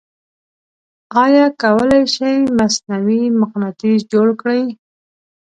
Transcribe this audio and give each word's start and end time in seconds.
آیا 1.23 1.45
کولی 1.61 2.03
شئ 2.13 2.35
مصنوعې 2.57 3.21
مقناطیس 3.41 3.99
جوړ 4.11 4.27
کړئ؟ 4.41 4.63